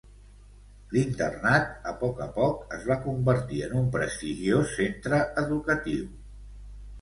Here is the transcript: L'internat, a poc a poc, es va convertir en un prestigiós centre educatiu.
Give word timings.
L'internat, 0.93 1.67
a 1.91 1.93
poc 1.99 2.21
a 2.25 2.27
poc, 2.37 2.63
es 2.77 2.87
va 2.93 2.97
convertir 3.03 3.61
en 3.67 3.77
un 3.81 3.85
prestigiós 3.97 4.73
centre 4.81 5.21
educatiu. 5.45 6.11